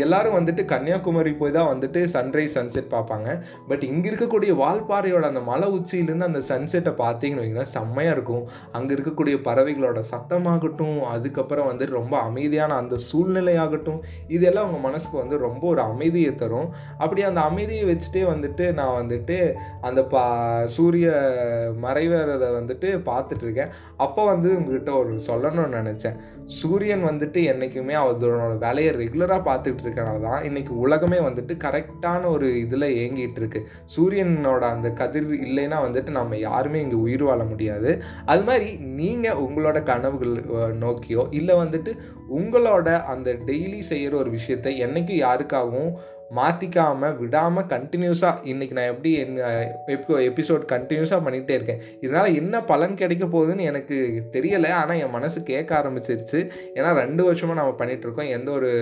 எல்லாரும் 0.04 0.36
வந்துட்டு 0.38 0.64
கன்னியாகுமரி 0.72 1.32
போய் 1.42 1.54
தான் 1.58 1.70
வந்துட்டு 1.72 2.02
சன்ரைஸ் 2.16 2.56
சன்செட் 2.58 2.90
பார்ப்பாங்க. 2.96 3.28
பட் 3.70 3.84
இங்கே 3.90 4.10
இருக்கக்கூடிய 4.12 4.54
வால்பாறையோட 4.62 5.24
அந்த 5.32 5.42
மலை 5.50 5.68
உச்சியிலேருந்து 5.78 6.28
அந்த 6.30 6.42
சன்செட்டை 6.50 6.94
பார்த்தீங்கன்னு 7.04 7.44
வைங்களேன் 7.44 7.72
செம்மையாக 7.76 8.16
இருக்கும். 8.18 8.44
அங்கே 8.78 8.92
இருக்கக்கூடிய 8.98 9.36
பறவைகளோட 9.48 10.02
சத்தமாகட்டும் 10.12 10.98
அதுக்கப்புறம் 11.14 11.70
வந்து 11.72 11.86
ரொம்ப 11.98 12.14
அமைதியான 12.28 12.76
அந்த 12.82 12.98
சூழ்நிலையாகட்டும் 13.08 14.02
இது 14.34 14.44
இதெல்லாம் 14.48 14.68
அவங்க 14.68 14.82
மனசுக்கு 14.88 15.16
வந்து 15.18 15.38
ரொம்ப 15.38 15.64
ஒரு 15.68 15.80
அமைதியை 15.80 16.34
தரும். 16.34 16.68
அப்படி 16.98 17.22
அந்த 17.22 17.40
அமைதியை 17.40 17.84
வச்சுட்டே 17.90 18.22
வந்துட்டு 18.34 18.66
நான் 18.72 18.96
வந்துட்டு 19.00 19.38
அந்த 19.80 20.00
பா 20.04 20.24
சூரிய 20.76 21.08
மறைவறதை 21.82 22.48
வந்துட்டு 22.58 22.88
பார்த்துட்டு 23.10 23.44
இருக்கேன். 23.46 23.72
அப்போ 23.96 24.24
வந்து 24.24 24.50
உங்ககிட்ட 24.56 24.92
ஒரு 24.98 25.12
சொல்லணும்னு 25.26 25.78
நினச்சேன். 25.80 26.18
சூரியன் 26.56 27.02
வந்துட்டு 27.04 27.44
என்றைக்குமே 27.44 27.94
அதனோட 27.94 28.58
வேலையை 28.58 28.92
ரெகுலராக 28.94 29.40
பார்த்துக்கிட்டு 29.48 29.84
இருக்கனால 29.86 30.20
தான் 30.20 30.44
இன்றைக்கி 30.44 30.68
உலகமே 30.68 31.18
வந்துட்டு 31.18 31.54
கரெக்டான 31.64 32.22
ஒரு 32.26 32.60
இதில் 32.60 32.86
இயங்கிட்டு 32.98 33.34
இருக்கு. 33.34 33.68
சூரியனோட 33.96 34.60
அந்த 34.60 34.90
கதிர் 34.90 35.28
இல்லைன்னா 35.30 35.78
வந்துட்டு 35.86 36.08
நம்ம 36.08 36.36
யாருமே 36.36 36.80
இங்கே 36.80 36.96
உயிர் 36.96 37.22
வாழ 37.22 37.44
முடியாது. 37.44 38.02
அது 38.24 38.42
மாதிரி 38.42 38.76
நீங்கள் 38.76 39.40
உங்களோட 39.46 39.82
கனவுகள் 39.82 40.34
நோக்கியோ 40.74 41.26
இல்லை 41.30 41.56
வந்துட்டு 41.56 41.94
உங்களோட 42.28 43.02
அந்த 43.02 43.32
டெய்லி 43.32 43.78
செய்கிற 43.78 44.16
ஒரு 44.16 44.30
விஷயத்தை 44.30 44.80
என்றைக்கும் 44.86 45.24
யாருக்காகவும் 45.26 45.92
மாற்றிக்காமல் 46.36 47.16
விடாமல் 47.20 47.68
கண்டினியூஸாக 47.72 48.42
இன்றைக்கி 48.50 48.74
நான் 48.78 48.90
எப்படி 48.92 49.10
என் 49.22 49.36
எப்போ 49.94 50.18
எபிசோட் 50.30 50.64
கண்டினியூஸாக 50.72 51.24
பண்ணிகிட்டே 51.26 51.54
இருக்கேன். 51.58 51.80
இதனால் 52.04 52.36
என்ன 52.40 52.60
பலன் 52.70 52.98
கிடைக்க 53.02 53.24
போகுதுன்னு 53.34 53.68
எனக்கு 53.70 53.96
தெரியலை. 54.36 54.70
ஆனால் 54.80 55.00
என் 55.04 55.14
மனசு 55.16 55.38
கேட்க 55.50 55.70
ஆரம்பிச்சிருச்சு. 55.80 56.40
ஏன்னா 56.78 56.90
ரெண்டு 57.02 57.24
வருஷமாக 57.28 57.58
நம்ம 57.60 57.74
பண்ணிகிட்ருக்கோம் 57.80 58.32
எந்த 58.38 58.50
ஒரு 58.58 58.72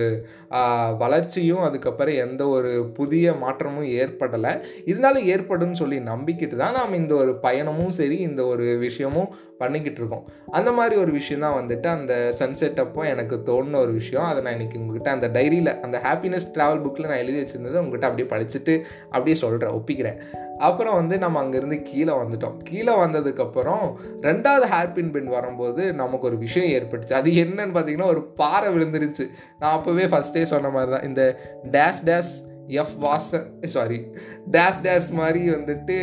வளர்ச்சியும் 1.03 1.65
அதுக்கப்புறம் 1.67 2.19
எந்த 2.25 2.43
ஒரு 2.57 2.71
புதிய 2.99 3.35
மாற்றமும் 3.43 3.89
ஏற்படலை. 4.01 4.53
இருந்தாலும் 4.89 5.27
ஏற்படும்னு 5.35 5.81
சொல்லி 5.83 5.99
நம்பிக்கிட்டு 6.11 6.57
தான் 6.63 6.77
நாம் 6.79 6.99
இந்த 7.01 7.15
ஒரு 7.23 7.33
பயணமும் 7.47 7.95
சரி 7.99 8.19
இந்த 8.29 8.41
ஒரு 8.53 8.65
விஷயமும் 8.85 9.31
பண்ணிக்கிட்டு 9.61 9.99
இருக்கோம். 10.01 10.25
அந்த 10.57 10.69
மாதிரி 10.77 10.95
ஒரு 11.03 11.11
விஷயம் 11.19 11.43
தான் 11.45 11.57
வந்துட்டு 11.59 11.87
அந்த 11.95 12.13
சன்செட் 12.39 12.81
அப்போ 12.83 13.01
எனக்கு 13.13 13.35
தோணுன 13.47 13.79
ஒரு 13.85 13.93
விஷயம். 13.99 14.27
அதை 14.31 14.39
நான் 14.45 14.55
இன்றைக்கி 14.57 14.77
உங்ககிட்ட 14.81 15.09
அந்த 15.15 15.27
டைரியில் 15.37 15.71
அந்த 15.85 15.97
ஹாப்பினஸ் 16.05 16.47
ட்ராவல் 16.55 16.83
புக்கில் 16.83 17.09
நான் 17.11 17.23
எழுதி 17.23 17.36
வச்சுருந்ததை 17.41 17.77
உங்ககிட்ட 17.77 18.07
அப்படியே 18.07 18.27
படிச்சுட்டு 18.29 18.81
அப்படியே 19.05 19.35
சொல்கிறேன் 19.35 19.75
ஒப்பிக்கிறேன். 19.75 20.21
அப்புறம் 20.57 20.95
வந்து 20.95 21.17
நம்ம 21.17 21.43
அங்கேருந்து 21.43 21.81
கீழே 21.81 22.13
வந்துட்டோம். 22.13 22.57
கீழே 22.57 22.93
வந்ததுக்கப்புறம் 22.93 23.93
ரெண்டாவது 24.21 24.67
ஹேர்பின் 24.71 25.11
பென் 25.11 25.27
வரும்போது 25.27 25.93
நமக்கு 25.93 26.27
ஒரு 26.27 26.37
விஷயம் 26.37 26.83
ஏற்பட்டுச்சு. 26.83 27.13
அது 27.13 27.31
என்னன்னு 27.31 27.73
பார்த்தீங்கன்னா 27.73 28.03
ஒரு 28.03 28.23
பாறை 28.23 28.75
விழுந்துருச்சு. 28.75 29.29
நான் 29.59 29.79
அப்போவே 29.79 30.05
ஃபஸ்ட்டே 30.11 30.43
சொன்ன 30.43 30.69
மாதிரி 30.69 30.91
தான். 30.91 31.03
இந்த 31.03 31.39
டேஷ் 31.71 32.05
டேஷ் 32.05 32.45
எஃப் 32.67 32.95
வாச 32.99 33.45
சாரி 33.65 34.07
டேஷ் 34.51 34.81
டேஷ் 34.83 35.11
மாதிரி 35.11 35.51
வந்துட்டு 35.51 35.97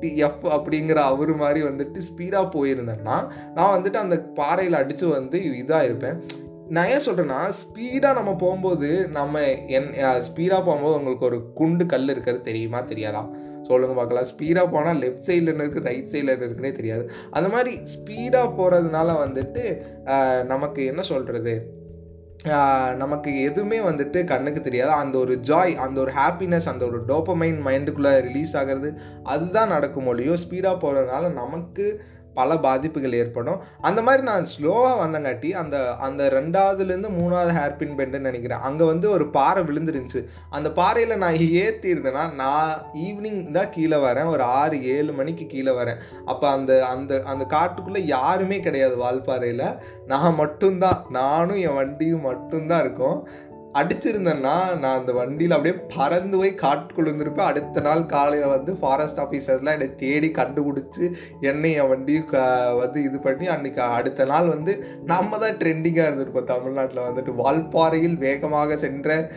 டி 0.00 0.16
எஃப் 0.16 0.46
அப்படிங்கிற 0.46 0.94
அவர் 0.94 1.34
மாதிரி 1.34 1.62
வந்துட்டு 1.62 2.00
ஸ்பீடாக 2.08 2.48
போயிருந்தேன்னா 2.54 3.26
நான் 3.54 3.82
வந்துட்டு 3.82 3.94
அந்த 3.94 4.18
பாறையில் 4.20 4.74
அடித்து 4.74 5.08
வந்து 5.08 5.38
இதாக 5.38 5.84
இருப்பேன் 5.84 6.22
நான் 6.76 6.88
ஏன் 6.94 7.04
சொல்கிறேன்னா 7.04 7.40
ஸ்பீடாக 7.58 8.16
நம்ம 8.18 8.32
போகும்போது 8.42 8.88
நம்ம 9.18 9.42
என் 9.76 9.90
ஸ்பீடாக 10.26 10.62
போகும்போது 10.66 10.96
உங்களுக்கு 10.98 11.28
ஒரு 11.28 11.38
குண்டு 11.58 11.84
கல் 11.92 12.12
இருக்கிறது 12.14 12.42
தெரியுமா? 12.48 12.80
தெரியாதா? 12.90 13.22
சொல்லுங்க 13.68 13.94
பார்க்கலாம். 13.98 14.28
ஸ்பீடாக 14.32 14.72
போனால் 14.74 15.00
லெஃப்ட் 15.02 15.26
சைடில் 15.28 15.50
இருக்குது 15.62 15.88
ரைட் 15.88 16.10
சைடில் 16.12 16.32
இருக்குன்னே 16.34 16.72
தெரியாது. 16.78 17.04
அந்த 17.36 17.48
மாதிரி 17.54 17.72
ஸ்பீடாக 17.94 18.48
போகிறதுனால 18.58 19.16
வந்துட்டு 19.24 19.64
நமக்கு 20.52 20.80
என்ன 20.92 21.02
சொல்கிறது 21.12 21.54
நமக்கு 23.02 23.30
எதுவுமே 23.46 23.78
வந்துட்டு 23.86 24.18
கண்ணுக்கு 24.32 24.60
தெரியாது. 24.66 24.92
அந்த 25.02 25.16
ஒரு 25.24 25.34
ஜாய் 25.48 25.72
அந்த 25.84 25.98
ஒரு 26.04 26.12
ஹாப்பினஸ் 26.18 26.68
அந்த 26.72 26.84
ஒரு 26.88 26.98
டோப்பமைன் 27.08 27.58
மைண்டுக்குள்ளே 27.68 28.12
ரிலீஸ் 28.28 28.52
ஆகிறது 28.60 28.90
அதுதான் 29.32 29.74
நடக்கும் 29.76 30.06
மொழியோ 30.08 30.36
ஸ்பீடாக 30.44 30.82
போகிறதுனால 30.84 31.32
நமக்கு 31.40 31.86
பல 32.38 32.56
பாதிப்புகள் 32.66 33.18
ஏற்படும். 33.20 33.60
அந்த 33.88 34.00
மாதிரி 34.06 34.22
நான் 34.30 34.48
ஸ்லோவாக 34.52 35.00
வந்தங்காட்டி 35.04 35.50
அந்த 35.62 35.76
அந்த 36.06 36.22
ரெண்டாவதுலேருந்து 36.36 37.10
மூணாவது 37.20 37.52
ஹேர்பின் 37.58 37.96
பெண்டுன்னு 37.98 38.28
நினைக்கிறேன். 38.28 38.64
அங்கே 38.68 38.84
வந்து 38.92 39.06
ஒரு 39.16 39.26
பாறை 39.36 39.62
விழுந்துருந்துச்சு. 39.68 40.20
அந்த 40.56 40.68
பாறையில் 40.80 41.22
நான் 41.24 41.40
ஏற்றிருந்தேன்னா 41.62 42.24
நான் 42.42 42.72
ஈவினிங் 43.06 43.40
தான் 43.56 43.72
கீழே 43.76 43.98
வரேன். 44.06 44.30
ஒரு 44.34 44.44
ஆறு 44.60 44.76
ஏழு 44.96 45.12
மணிக்கு 45.20 45.46
கீழே 45.54 45.74
வரேன். 45.80 46.00
அப்போ 46.32 46.46
அந்த 46.56 46.72
அந்த 46.94 47.12
அந்த 47.32 47.44
காட்டுக்குள்ளே 47.54 48.02
யாருமே 48.16 48.58
கிடையாது 48.66 48.96
வால்பாறையில். 48.96 49.66
நான் 50.12 50.38
மட்டும்தான். 50.42 51.00
நானும் 51.18 51.62
என் 51.66 51.78
வண்டியும் 51.80 52.26
மட்டும்தான் 52.28 52.82
இருக்கோம். 52.84 53.18
அடிச்சிருந்தேன்னா 53.72 54.54
நான் 54.78 54.98
அந்த 54.98 55.12
வண்டியில் 55.12 55.50
அப்படியே 55.50 55.84
பறந்து 55.96 56.36
போய் 56.38 56.52
காட்டுக்குள்ள 56.62 57.10
இருந்திருப்பேன் 57.10 57.50
அடுத்த 57.50 57.80
நாள் 57.80 58.06
காலையில் 58.06 58.48
வந்து 58.48 58.74
ஃபாரஸ்ட் 58.74 59.20
ஆஃபீஸர்லாம் 59.20 59.76
என்னை 59.78 59.94
தேடி 59.94 60.28
கண்டுபிடிச்சி 60.28 61.12
என்னை 61.40 61.72
என் 61.72 61.88
வண்டியும் 61.88 62.24
க 62.24 62.38
வந்து 62.74 63.02
இது 63.02 63.18
பண்ணி 63.18 63.46
அன்னைக்கு 63.46 63.82
அடுத்த 63.82 64.24
நாள் 64.24 64.48
வந்து 64.48 64.84
நம்ம 65.04 65.38
தான் 65.38 65.56
ட்ரெண்டிங்காக 65.56 66.08
இருந்திருப்போம். 66.08 66.44
தமிழ்நாட்டில் 66.44 67.06
வந்துட்டு 67.08 67.34
வால்பாறையில் 67.34 68.18
வேகமாக 68.18 68.76
சென்ற 68.76 69.30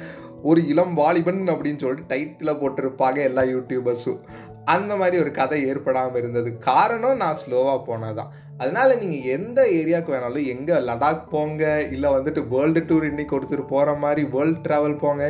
ஒரு 0.44 0.68
இளம் 0.68 0.94
வாலிபன் 0.94 1.44
அப்படின்னு 1.48 1.78
சொல்லிட்டு 1.78 2.12
டைட்டில் 2.16 2.60
போட்டிருப்பாங்க 2.62 3.16
எல்லா 3.16 3.42
யூடியூபர்ஸும் 3.42 4.22
அந்த 4.66 4.96
மாதிரி 4.96 5.22
ஒரு 5.22 5.32
கதை 5.32 5.68
ஏற்படாமல் 5.68 6.16
இருந்தது. 6.16 6.58
காரணம் 6.58 7.18
நான் 7.18 7.38
ஸ்லோவாக 7.46 7.80
போனதான் 7.88 8.32
அதனால 8.62 8.90
நீங்கள் 9.02 9.28
எந்த 9.36 9.60
ஏரியாவுக்கு 9.78 10.14
வேணாலும் 10.14 10.50
எங்கே 10.54 10.76
லடாக் 10.88 11.22
போங்க 11.34 11.64
இல்லை 11.96 12.10
வந்துட்டு 12.16 12.42
வேர்ல்டு 12.54 12.82
டூர் 12.90 13.06
இன்னைக்கு 13.12 13.36
ஒருத்தர் 13.38 13.72
போகிற 13.74 13.94
மாதிரி 14.04 14.24
வேர்ல்டு 14.34 14.60
ட்ராவல் 14.66 15.02
போங்க 15.04 15.24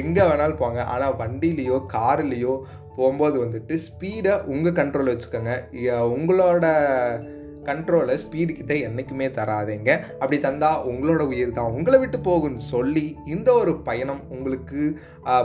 எங்கே 0.00 0.24
வேணாலும் 0.30 0.62
போங்க. 0.64 0.80
ஆனால் 0.94 1.16
வண்டிலேயோ 1.22 1.78
கார்லேயோ 1.94 2.54
போகும்போது 2.96 3.36
வந்துட்டு 3.44 3.76
ஸ்பீடை 3.86 4.34
உங்கள் 4.54 4.76
கண்ட்ரோல் 4.80 5.12
வச்சுக்கோங்க. 5.12 5.54
உங்களோட 6.16 6.66
கண்ட்ரோலை 7.68 8.14
ஸ்பீடு 8.22 8.52
கிட்ட 8.56 8.74
என்றைக்குமே 8.86 9.26
தராதீங்க. 9.38 9.90
அப்படி 10.20 10.38
தந்தால் 10.46 10.82
உங்களோட 10.90 11.22
உயிர் 11.32 11.56
தான். 11.58 11.74
உங்களை 11.78 11.98
விட்டு 12.02 12.18
போகும்னு 12.28 12.64
சொல்லி 12.74 13.06
இந்த 13.34 13.48
ஒரு 13.60 13.74
பயணம் 13.88 14.22
உங்களுக்கு 14.36 14.80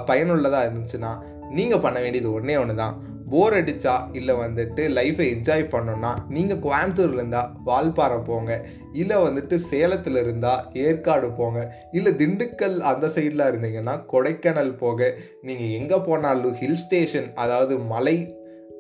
பயனுள்ளதாக 0.10 0.68
இருந்துச்சுன்னா 0.68 1.12
நீங்கள் 1.58 1.84
பண்ண 1.86 1.98
வேண்டியது 2.06 2.30
ஒன்றே 2.38 2.58
ஒன்று 2.64 2.76
தான் 2.82 2.98
போர் 3.30 3.54
அடித்தா 3.54 3.96
இல்லை 4.14 4.36
வந்துட்டு 4.36 4.84
லைஃப்பை 4.98 5.26
என்ஜாய் 5.36 5.64
பண்ணோன்னா 5.74 6.12
நீங்கள் 6.30 6.58
கோயம்புத்தூர்ல 6.58 7.20
இருந்தால் 7.22 7.52
வால்பாறை 7.66 8.24
போங்க. 8.24 8.52
இல்லை 8.94 9.18
வந்துட்டு 9.18 9.56
சேலத்தில் 9.56 10.16
இருந்தால் 10.16 10.66
ஏற்காடு 10.74 11.30
போங்க. 11.32 11.60
இல்லை 11.92 12.14
திண்டுக்கல் 12.14 12.80
அந்த 12.80 13.08
சைடில் 13.08 13.48
இருந்தீங்கன்னா 13.50 13.96
கொடைக்கானல் 14.14 14.76
போக. 14.78 15.18
நீங்கள் 15.42 15.74
எங்கே 15.80 15.98
போனாலும் 15.98 16.54
ஹில் 16.54 16.82
ஸ்டேஷன் 16.86 17.30
அதாவது 17.34 17.78
மலை 17.78 18.18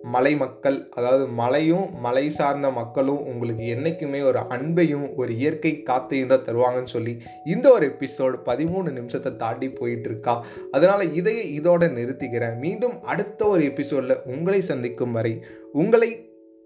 மலை 0.03 0.35
மக்கள் 0.35 0.89
அதாவது 0.89 1.27
மலையும் 1.27 1.99
மலை 1.99 2.29
சார்ந்த 2.29 2.69
மக்களும் 2.69 3.25
உங்களுக்கு 3.25 3.67
என்றைக்குமே 3.67 4.21
ஒரு 4.21 4.39
அன்பையும் 4.39 5.15
ஒரு 5.15 5.37
இயற்கை 5.37 5.83
காத்தையும் 5.89 6.27
தான் 6.27 6.45
தருவாங்கன்னு 6.47 6.85
சொல்லி 6.85 7.17
இந்த 7.45 7.71
ஒரு 7.71 7.85
எபிசோடு 7.91 8.37
பதிமூணு 8.45 8.91
நிமிஷத்தை 8.91 9.35
தாண்டி 9.35 9.69
போயிட்டு 9.69 10.09
இருக்கா 10.09 10.45
அதனால் 10.71 11.13
இதையே 11.13 11.43
இதோட 11.59 11.89
நிறுத்திக்கிறேன். 11.97 12.57
மீண்டும் 12.57 13.03
அடுத்த 13.03 13.47
ஒரு 13.47 13.63
எபிசோடில் 13.63 14.21
உங்களை 14.25 14.61
சந்திக்கும் 14.61 15.11
வரை 15.11 15.43
உங்களை 15.73 16.09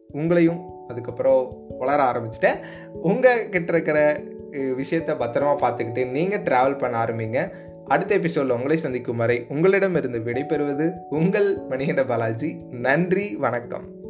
உங்களையும் 0.10 0.62
அதுக்கப்புறம் 0.88 1.68
வளர 1.80 2.00
ஆரம்பிச்சிட்டேன். 2.12 2.60
உங்கள் 3.02 3.50
கிட்ட 3.50 3.72
இருக்கிற 3.74 4.00
விஷயத்தை 4.76 5.16
பத்திரமா 5.16 5.54
பார்த்துக்கிட்டு 5.62 6.12
நீங்கள் 6.12 6.42
ட்ராவல் 6.42 6.78
பண்ண 6.78 7.06
ஆரம்பிங்க. 7.06 7.40
அடுத்த 7.88 8.16
எபிசோடில் 8.16 8.52
உங்களை 8.52 8.78
சந்திக்கும் 8.78 9.18
வரை 9.18 9.46
உங்களிடமிருந்து 9.50 10.20
விடைபெறுவது 10.20 10.92
உங்கள் 11.10 11.58
மணிகண்ட 11.70 12.06
பாலாஜி. 12.06 12.56
நன்றி 12.72 13.36
வணக்கம். 13.36 14.03